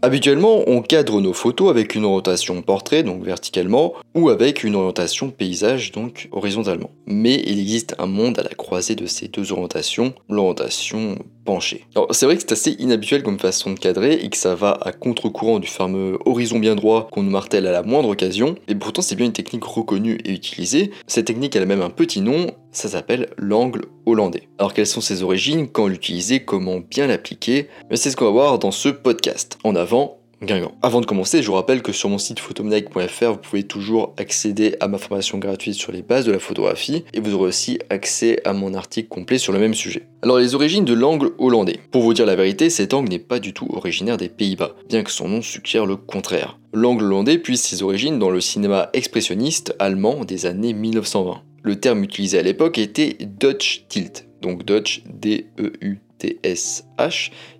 [0.00, 5.30] Habituellement, on cadre nos photos avec une orientation portrait, donc verticalement, ou avec une orientation
[5.30, 6.90] paysage, donc horizontalement.
[7.06, 11.84] Mais il existe un monde à la croisée de ces deux orientations, l'orientation penchée.
[11.96, 14.78] Alors c'est vrai que c'est assez inhabituel comme façon de cadrer et que ça va
[14.82, 18.74] à contre-courant du fameux horizon bien droit qu'on nous martèle à la moindre occasion, et
[18.74, 20.92] pourtant c'est bien une technique reconnue et utilisée.
[21.06, 22.46] Cette technique elle a même un petit nom,
[22.78, 24.48] ça s'appelle l'angle hollandais.
[24.58, 27.68] Alors quelles sont ses origines, quand l'utiliser, comment bien l'appliquer?
[27.94, 29.58] C'est ce qu'on va voir dans ce podcast.
[29.64, 30.72] En avant, Guingamp.
[30.82, 34.76] Avant de commencer, je vous rappelle que sur mon site photomaniac.fr, vous pouvez toujours accéder
[34.78, 38.40] à ma formation gratuite sur les bases de la photographie et vous aurez aussi accès
[38.44, 40.06] à mon article complet sur le même sujet.
[40.22, 41.80] Alors les origines de l'angle hollandais.
[41.90, 45.02] Pour vous dire la vérité, cet angle n'est pas du tout originaire des Pays-Bas, bien
[45.02, 46.60] que son nom suggère le contraire.
[46.72, 51.42] L'angle hollandais puise ses origines dans le cinéma expressionniste allemand des années 1920.
[51.62, 55.42] Le terme utilisé à l'époque était Dutch Tilt, donc Dutch D-E-U-T-S-H,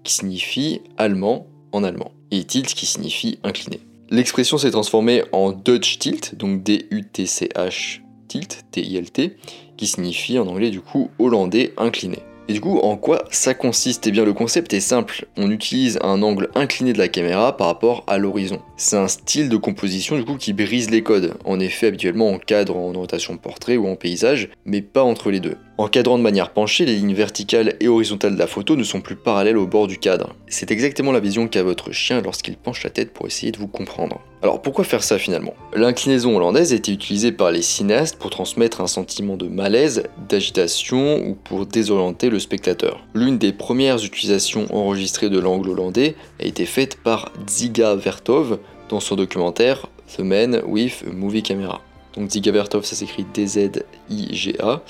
[0.04, 3.80] qui signifie allemand en allemand, et tilt qui signifie incliné.
[4.10, 9.36] L'expression s'est transformée en Dutch Tilt, donc D-U-T-C-H tilt, T-I-L-T,
[9.76, 12.18] qui signifie en anglais du coup hollandais incliné.
[12.50, 14.06] Et du coup, en quoi ça consiste?
[14.06, 15.26] Eh bien, le concept est simple.
[15.36, 18.62] On utilise un angle incliné de la caméra par rapport à l'horizon.
[18.78, 21.34] C'est un style de composition du coup qui brise les codes.
[21.44, 25.40] En effet, habituellement, on cadre en orientation portrait ou en paysage, mais pas entre les
[25.40, 25.58] deux.
[25.80, 29.00] En cadrant de manière penchée, les lignes verticales et horizontales de la photo ne sont
[29.00, 30.34] plus parallèles au bord du cadre.
[30.48, 33.68] C'est exactement la vision qu'a votre chien lorsqu'il penche la tête pour essayer de vous
[33.68, 34.20] comprendre.
[34.42, 35.54] Alors pourquoi faire ça finalement?
[35.72, 41.24] L'inclinaison hollandaise a été utilisée par les cinéastes pour transmettre un sentiment de malaise, d'agitation
[41.24, 43.06] ou pour désorienter le spectateur.
[43.14, 48.98] L'une des premières utilisations enregistrées de l'angle hollandais a été faite par Dziga Vertov dans
[48.98, 51.80] son documentaire The Man with a Movie Camera.
[52.16, 54.82] Donc Dziga Vertov ça s'écrit D-Z-I-G-A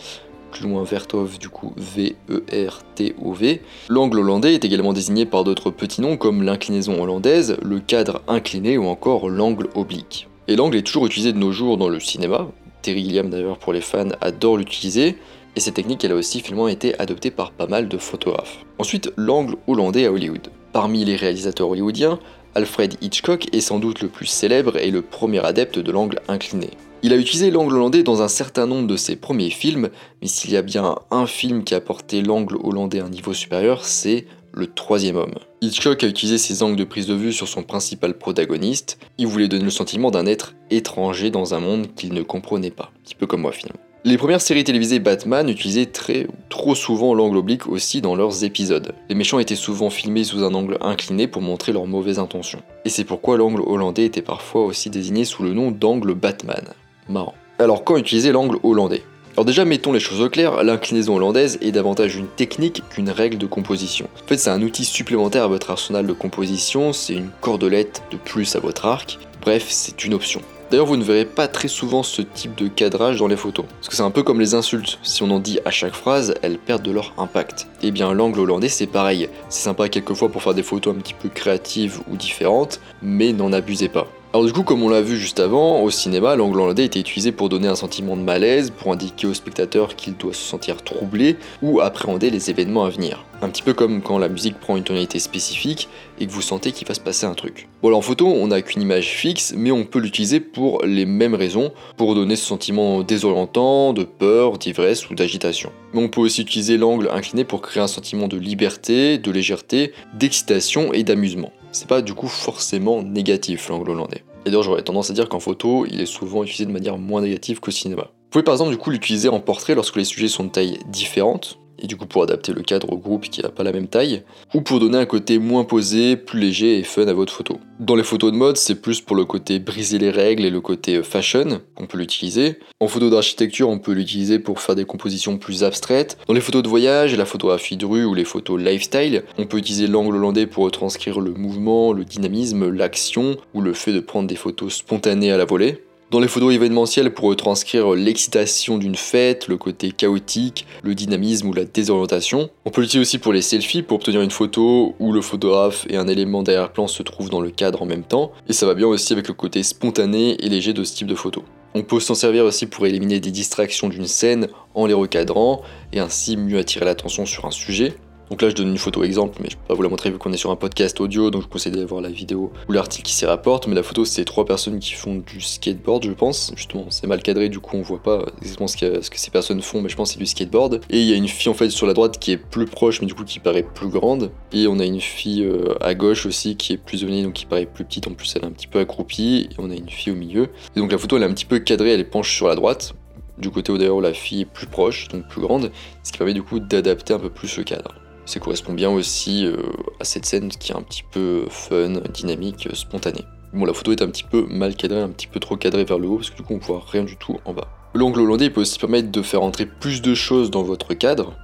[0.50, 3.62] plus loin Vertov du coup V-E-R-T-O-V.
[3.88, 8.78] L'angle hollandais est également désigné par d'autres petits noms comme l'inclinaison hollandaise, le cadre incliné
[8.78, 10.28] ou encore l'angle oblique.
[10.48, 12.48] Et l'angle est toujours utilisé de nos jours dans le cinéma,
[12.82, 15.16] Terry Gilliam d'ailleurs pour les fans adore l'utiliser,
[15.56, 18.64] et cette technique elle a aussi finalement été adoptée par pas mal de photographes.
[18.78, 20.48] Ensuite, l'angle hollandais à Hollywood.
[20.72, 22.18] Parmi les réalisateurs hollywoodiens,
[22.54, 26.70] Alfred Hitchcock est sans doute le plus célèbre et le premier adepte de l'angle incliné.
[27.02, 30.50] Il a utilisé l'angle hollandais dans un certain nombre de ses premiers films, mais s'il
[30.50, 34.26] y a bien un film qui a porté l'angle hollandais à un niveau supérieur, c'est
[34.52, 35.34] Le Troisième Homme.
[35.60, 39.46] Hitchcock a utilisé ses angles de prise de vue sur son principal protagoniste, il voulait
[39.46, 43.14] donner le sentiment d'un être étranger dans un monde qu'il ne comprenait pas, un petit
[43.14, 43.80] peu comme moi finalement.
[44.04, 48.92] Les premières séries télévisées Batman utilisaient très trop souvent l'angle oblique aussi dans leurs épisodes.
[49.08, 52.62] Les méchants étaient souvent filmés sous un angle incliné pour montrer leurs mauvaises intentions.
[52.84, 56.62] Et c'est pourquoi l'angle hollandais était parfois aussi désigné sous le nom d'angle Batman.
[57.08, 57.34] Marrant.
[57.58, 59.02] Alors quand utiliser l'angle hollandais?
[59.34, 63.36] Alors déjà, mettons les choses au clair, l'inclinaison hollandaise est davantage une technique qu'une règle
[63.36, 64.08] de composition.
[64.24, 68.16] En fait, c'est un outil supplémentaire à votre arsenal de composition, c'est une cordelette de
[68.16, 70.40] plus à votre arc, bref, c'est une option.
[70.70, 73.64] D'ailleurs, vous ne verrez pas très souvent ce type de cadrage dans les photos.
[73.76, 74.98] Parce que c'est un peu comme les insultes.
[75.02, 77.66] Si on en dit à chaque phrase, elles perdent de leur impact.
[77.82, 79.30] Eh bien, l'angle hollandais, c'est pareil.
[79.48, 83.52] C'est sympa quelquefois pour faire des photos un petit peu créatives ou différentes, mais n'en
[83.52, 84.08] abusez pas.
[84.34, 87.32] Alors du coup, comme on l'a vu juste avant, au cinéma, l'angle hollandais était utilisé
[87.32, 91.36] pour donner un sentiment de malaise, pour indiquer au spectateur qu'il doit se sentir troublé
[91.62, 93.24] ou appréhender les événements à venir.
[93.40, 95.88] Un petit peu comme quand la musique prend une tonalité spécifique
[96.20, 97.68] et que vous sentez qu'il va se passer un truc.
[97.80, 101.06] Bon alors en photo, on n'a qu'une image fixe, mais on peut l'utiliser pour les
[101.06, 105.72] mêmes raisons, pour donner ce sentiment désorientant, de peur, d'ivresse ou d'agitation.
[105.94, 109.94] Mais on peut aussi utiliser l'angle incliné pour créer un sentiment de liberté, de légèreté,
[110.12, 114.24] d'excitation et d'amusement c'est pas du coup forcément négatif l'angle hollandais.
[114.44, 117.20] Et d'ailleurs j'aurais tendance à dire qu'en photo, il est souvent utilisé de manière moins
[117.20, 118.02] négative qu'au cinéma.
[118.02, 120.80] Vous pouvez par exemple du coup l'utiliser en portrait lorsque les sujets sont de taille
[120.88, 123.88] différente, et du coup pour adapter le cadre au groupe qui n'a pas la même
[123.88, 124.22] taille,
[124.54, 127.58] ou pour donner un côté moins posé, plus léger et fun à votre photo.
[127.80, 130.60] Dans les photos de mode, c'est plus pour le côté briser les règles et le
[130.60, 132.58] côté fashion qu'on peut l'utiliser.
[132.80, 136.18] En photo d'architecture, on peut l'utiliser pour faire des compositions plus abstraites.
[136.26, 139.58] Dans les photos de voyage, la photographie de rue ou les photos lifestyle, on peut
[139.58, 144.28] utiliser l'angle hollandais pour retranscrire le mouvement, le dynamisme, l'action ou le fait de prendre
[144.28, 145.84] des photos spontanées à la volée.
[146.10, 151.52] Dans les photos événementielles, pour retranscrire l'excitation d'une fête, le côté chaotique, le dynamisme ou
[151.52, 152.48] la désorientation.
[152.64, 155.98] On peut l'utiliser aussi pour les selfies, pour obtenir une photo où le photographe et
[155.98, 158.32] un élément d'arrière-plan se trouvent dans le cadre en même temps.
[158.48, 161.14] Et ça va bien aussi avec le côté spontané et léger de ce type de
[161.14, 161.44] photo.
[161.74, 165.60] On peut s'en servir aussi pour éliminer des distractions d'une scène en les recadrant
[165.92, 167.92] et ainsi mieux attirer l'attention sur un sujet.
[168.30, 170.18] Donc là je donne une photo exemple, mais je peux pas vous la montrer vu
[170.18, 173.06] qu'on est sur un podcast audio, donc je vous conseille d'aller la vidéo ou l'article
[173.06, 173.66] qui s'y rapporte.
[173.66, 176.52] Mais la photo c'est trois personnes qui font du skateboard, je pense.
[176.56, 179.30] Justement, c'est mal cadré, du coup on voit pas exactement ce que, ce que ces
[179.30, 180.80] personnes font, mais je pense que c'est du skateboard.
[180.90, 183.00] Et il y a une fille en fait sur la droite qui est plus proche,
[183.00, 184.30] mais du coup qui paraît plus grande.
[184.52, 187.46] Et on a une fille euh, à gauche aussi qui est plus éloignée, donc qui
[187.46, 188.06] paraît plus petite.
[188.08, 189.48] En plus elle est un petit peu accroupie.
[189.50, 190.48] Et on a une fille au milieu.
[190.76, 192.54] Et donc la photo elle est un petit peu cadrée, elle est penche sur la
[192.54, 192.94] droite
[193.38, 195.70] du côté où d'ailleurs la fille est plus proche, donc plus grande,
[196.02, 197.94] ce qui permet du coup d'adapter un peu plus le cadre.
[198.28, 199.56] Ça correspond bien aussi euh,
[200.00, 203.24] à cette scène qui est un petit peu fun, dynamique, spontanée.
[203.54, 205.98] Bon, la photo est un petit peu mal cadrée, un petit peu trop cadrée vers
[205.98, 207.68] le haut, parce que du coup on voit rien du tout en bas.
[207.94, 211.38] L'angle hollandais peut aussi permettre de faire entrer plus de choses dans votre cadre.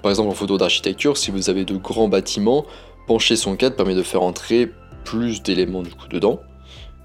[0.00, 2.64] Par exemple en photo d'architecture, si vous avez de grands bâtiments,
[3.08, 4.70] pencher son cadre permet de faire entrer
[5.02, 6.40] plus d'éléments du coup dedans.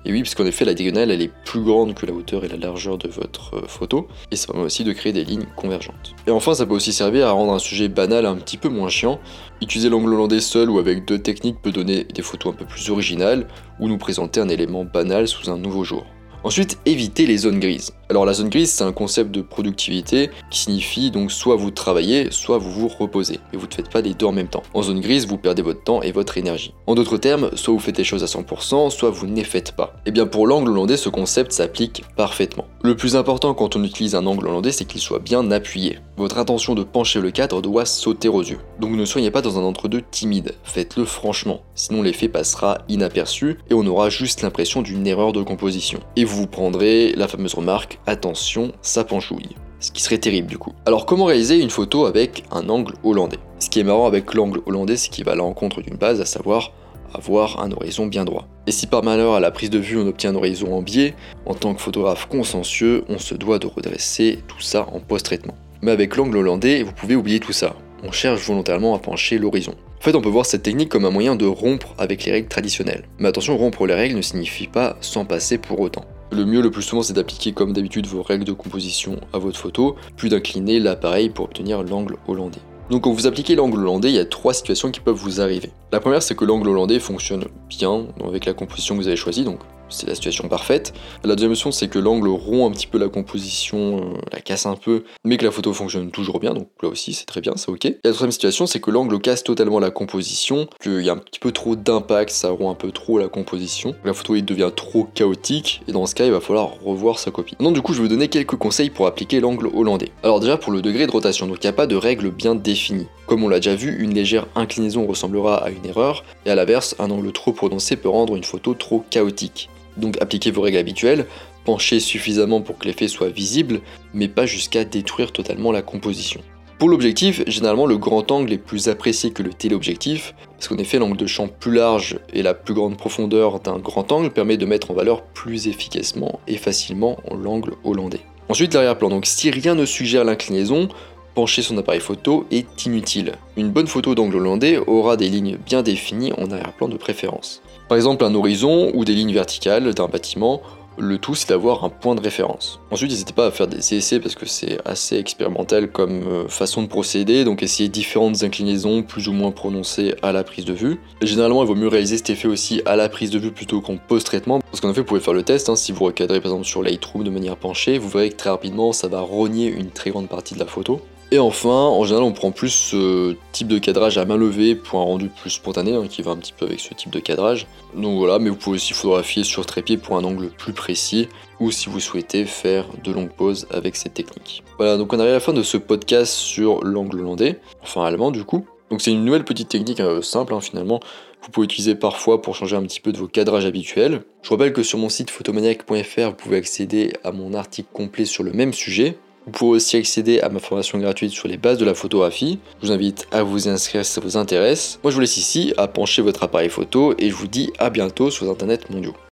[0.06, 2.50] Et oui, parce qu'en effet, la diagonale, elle est plus grande que la hauteur et
[2.50, 6.14] la largeur de votre euh, photo, et ça permet aussi de créer des lignes convergentes.
[6.28, 8.90] Et enfin, ça peut aussi servir à rendre un sujet banal un petit peu moins
[8.90, 9.20] chiant.
[9.62, 12.90] Utiliser l'angle hollandais seul ou avec deux techniques peut donner des photos un peu plus
[12.90, 13.48] originales,
[13.80, 16.06] ou nous présenter un élément banal sous un nouveau jour.
[16.44, 17.94] Ensuite, évitez les zones grises.
[18.10, 22.28] Alors la zone grise, c'est un concept de productivité qui signifie donc soit vous travaillez,
[22.32, 24.62] soit vous vous reposez, mais vous ne faites pas les deux en même temps.
[24.74, 26.74] En zone grise, vous perdez votre temps et votre énergie.
[26.86, 29.72] En d'autres termes, soit vous faites les choses à 100%, soit vous ne les faites
[29.72, 29.94] pas.
[30.06, 32.68] Et eh bien pour l'angle hollandais, ce concept s'applique parfaitement.
[32.84, 36.00] Le plus important quand on utilise un angle hollandais, c'est qu'il soit bien appuyé.
[36.18, 38.60] Votre intention de pencher le cadre doit sauter aux yeux.
[38.80, 43.74] Donc ne soyez pas dans un entre-deux timide, faites-le franchement, sinon l'effet passera inaperçu et
[43.74, 46.00] on aura juste l'impression d'une erreur de composition.
[46.16, 49.56] Et vous prendrez la fameuse remarque attention, ça penchouille.
[49.80, 50.74] Ce qui serait terrible du coup.
[50.86, 53.38] Alors comment réaliser une photo avec un angle hollandais?
[53.60, 56.26] Ce qui est marrant avec l'angle hollandais, c'est qu'il va à l'encontre d'une base, à
[56.26, 56.72] savoir
[57.14, 58.48] avoir un horizon bien droit.
[58.66, 61.14] Et si par malheur à la prise de vue on obtient un horizon en biais,
[61.46, 65.56] en tant que photographe consciencieux, on se doit de redresser tout ça en post-traitement.
[65.82, 67.76] Mais avec l'angle hollandais, vous pouvez oublier tout ça.
[68.04, 69.76] On cherche volontairement à pencher l'horizon.
[70.00, 72.50] En fait, on peut voir cette technique comme un moyen de rompre avec les règles
[72.50, 73.04] traditionnelles.
[73.20, 76.04] Mais attention, rompre les règles ne signifie pas s'en passer pour autant.
[76.36, 79.60] Le mieux le plus souvent c'est d'appliquer comme d'habitude vos règles de composition à votre
[79.60, 82.60] photo, puis d'incliner l'appareil pour obtenir l'angle hollandais.
[82.90, 85.70] Donc quand vous appliquez l'angle hollandais, il y a trois situations qui peuvent vous arriver.
[85.92, 89.44] La première, c'est que l'angle hollandais fonctionne bien avec la composition que vous avez choisie,
[89.44, 89.60] donc
[89.94, 90.94] c'est la situation parfaite.
[91.24, 94.66] La deuxième option, c'est que l'angle rompt un petit peu la composition, euh, la casse
[94.66, 97.54] un peu, mais que la photo fonctionne toujours bien, donc là aussi c'est très bien,
[97.56, 97.86] c'est ok.
[97.86, 101.18] Et la troisième situation, c'est que l'angle casse totalement la composition, qu'il y a un
[101.18, 103.96] petit peu trop d'impact, ça rompt un peu trop la composition.
[104.04, 107.56] La photo devient trop chaotique, et dans ce cas, il va falloir revoir sa copie.
[107.60, 110.12] Donc du coup, je vais vous donner quelques conseils pour appliquer l'angle hollandais.
[110.24, 112.56] Alors déjà pour le degré de rotation, donc il n'y a pas de règle bien
[112.56, 113.08] définie.
[113.26, 116.96] Comme on l'a déjà vu, une légère inclinaison ressemblera à une erreur, et à l'inverse,
[117.00, 119.70] un angle trop prononcé peut rendre une photo trop chaotique.
[119.98, 121.26] Donc appliquez vos règles habituelles,
[121.66, 123.82] penchez suffisamment pour que l'effet soit visible,
[124.14, 126.42] mais pas jusqu'à détruire totalement la composition.
[126.80, 131.00] Pour l'objectif, généralement le grand angle est plus apprécié que le téléobjectif, parce qu'en effet
[131.00, 134.66] l'angle de champ plus large et la plus grande profondeur d'un grand angle permet de
[134.66, 138.22] mettre en valeur plus efficacement et facilement l'angle hollandais.
[138.50, 140.90] Ensuite l'arrière-plan, donc si rien ne suggère l'inclinaison,
[141.36, 143.34] pencher son appareil photo est inutile.
[143.56, 147.62] Une bonne photo d'angle hollandais aura des lignes bien définies en arrière-plan de préférence.
[147.94, 150.64] Par exemple un horizon ou des lignes verticales d'un bâtiment,
[150.98, 152.80] le tout c'est d'avoir un point de référence.
[152.90, 156.82] Ensuite n'hésitez pas à faire des essais parce que c'est assez expérimental comme euh, façon
[156.82, 161.02] de procéder, donc essayez différentes inclinaisons plus ou moins prononcées à la prise de vue.
[161.22, 163.98] généralement il vaut mieux réaliser cet effet aussi à la prise de vue plutôt qu'en
[163.98, 165.76] post-traitement, parce qu'en effet vous pouvez faire le test, hein.
[165.76, 168.92] si vous recadrez par exemple sur Lightroom de manière penchée, vous verrez que très rapidement
[168.92, 171.00] ça va rogner une très grande partie de la photo.
[171.34, 175.00] Et enfin, en général, on prend plus ce type de cadrage à main levée pour
[175.00, 177.66] un rendu plus spontané, hein, qui va un petit peu avec ce type de cadrage.
[177.96, 181.28] Donc voilà, mais vous pouvez aussi photographier sur trépied pour un angle plus précis,
[181.60, 184.64] ou si vous souhaitez faire de longues pauses avec cette technique.
[184.78, 188.30] Voilà, donc on arrive à la fin de ce podcast sur l'angle hollandais, enfin allemand
[188.30, 188.68] du coup.
[188.92, 191.00] Donc c'est une nouvelle petite technique euh, simple hein, finalement,
[191.44, 194.22] vous pouvez utiliser parfois pour changer un petit peu de vos cadrages habituels.
[194.44, 198.44] Je rappelle que sur mon site photomaniac.fr, vous pouvez accéder à mon article complet sur
[198.44, 199.18] le même sujet.
[199.46, 202.60] Vous pouvez aussi accéder à ma formation gratuite sur les bases de la photographie.
[202.82, 205.00] Je vous invite à vous inscrire si ça vous intéresse.
[205.04, 207.90] Moi je vous laisse ici à pencher votre appareil photo et je vous dis à
[207.90, 209.16] bientôt sur Internet mondiaux.